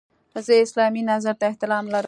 [0.45, 1.99] زه اسلامي نظرې ته احترام لرم.